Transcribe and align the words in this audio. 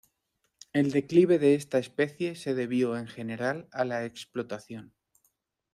El 0.73 0.89
declive 0.91 1.37
de 1.37 1.53
esta 1.53 1.77
especie 1.77 2.33
se 2.33 2.55
debió 2.55 2.97
en 2.97 3.05
general 3.07 3.67
a 3.71 3.85
la 3.85 4.03
explotación. 4.03 4.95